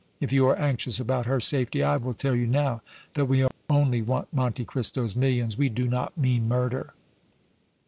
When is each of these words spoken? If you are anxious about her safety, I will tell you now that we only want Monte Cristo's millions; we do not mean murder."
If 0.19 0.33
you 0.33 0.47
are 0.47 0.55
anxious 0.57 0.99
about 0.99 1.27
her 1.27 1.39
safety, 1.39 1.83
I 1.83 1.97
will 1.97 2.15
tell 2.15 2.35
you 2.35 2.47
now 2.47 2.81
that 3.13 3.25
we 3.25 3.45
only 3.69 4.01
want 4.01 4.33
Monte 4.33 4.65
Cristo's 4.65 5.15
millions; 5.15 5.59
we 5.59 5.69
do 5.69 5.87
not 5.87 6.17
mean 6.17 6.47
murder." 6.47 6.95